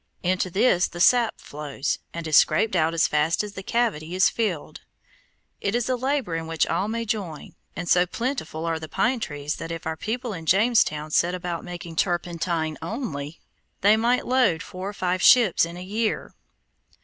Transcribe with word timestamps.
Into 0.23 0.49
this 0.49 0.87
the 0.87 0.99
sap 0.99 1.39
flows, 1.39 1.99
and 2.11 2.25
is 2.27 2.35
scraped 2.35 2.75
out 2.75 2.95
as 2.95 3.07
fast 3.07 3.43
as 3.43 3.53
the 3.53 3.61
cavity 3.61 4.15
is 4.15 4.31
filled. 4.31 4.81
It 5.59 5.75
is 5.75 5.87
a 5.89 5.95
labor 5.95 6.33
in 6.33 6.47
which 6.47 6.65
all 6.65 6.87
may 6.87 7.05
join, 7.05 7.53
and 7.75 7.87
so 7.87 8.07
plentiful 8.07 8.65
are 8.65 8.79
the 8.79 8.89
pine 8.89 9.19
trees 9.19 9.57
that 9.57 9.71
if 9.71 9.85
our 9.85 9.95
people 9.95 10.33
of 10.33 10.43
Jamestown 10.45 11.11
set 11.11 11.35
about 11.35 11.63
making 11.63 11.97
turpentine 11.97 12.79
only, 12.81 13.41
they 13.81 13.95
might 13.95 14.25
load 14.25 14.63
four 14.63 14.89
or 14.89 14.93
five 14.93 15.21
ships 15.21 15.67
in 15.67 15.77
a 15.77 15.83
year. 15.83 16.33